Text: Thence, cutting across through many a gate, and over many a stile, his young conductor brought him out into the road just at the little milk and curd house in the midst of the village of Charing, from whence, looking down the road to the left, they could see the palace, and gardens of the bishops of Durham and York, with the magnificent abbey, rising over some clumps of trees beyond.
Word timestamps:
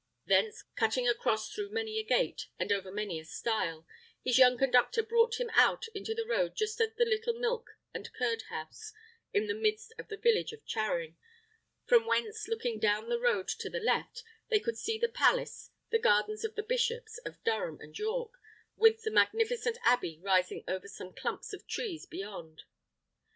Thence, 0.25 0.63
cutting 0.75 1.07
across 1.07 1.53
through 1.53 1.69
many 1.69 1.99
a 1.99 2.03
gate, 2.03 2.47
and 2.57 2.71
over 2.71 2.91
many 2.91 3.19
a 3.19 3.23
stile, 3.23 3.85
his 4.25 4.39
young 4.39 4.57
conductor 4.57 5.03
brought 5.03 5.39
him 5.39 5.51
out 5.53 5.85
into 5.93 6.15
the 6.15 6.25
road 6.25 6.55
just 6.55 6.81
at 6.81 6.97
the 6.97 7.05
little 7.05 7.35
milk 7.35 7.77
and 7.93 8.11
curd 8.13 8.41
house 8.49 8.93
in 9.31 9.45
the 9.45 9.53
midst 9.53 9.93
of 9.99 10.07
the 10.07 10.17
village 10.17 10.53
of 10.53 10.65
Charing, 10.65 11.17
from 11.85 12.07
whence, 12.07 12.47
looking 12.47 12.79
down 12.79 13.09
the 13.09 13.19
road 13.19 13.47
to 13.49 13.69
the 13.69 13.79
left, 13.79 14.23
they 14.49 14.59
could 14.59 14.75
see 14.79 14.97
the 14.97 15.07
palace, 15.07 15.69
and 15.91 16.01
gardens 16.01 16.43
of 16.43 16.55
the 16.55 16.63
bishops 16.63 17.19
of 17.19 17.43
Durham 17.43 17.79
and 17.79 17.95
York, 17.95 18.33
with 18.75 19.03
the 19.03 19.11
magnificent 19.11 19.77
abbey, 19.83 20.17
rising 20.19 20.63
over 20.67 20.87
some 20.87 21.13
clumps 21.13 21.53
of 21.53 21.67
trees 21.67 22.07
beyond. 22.07 22.63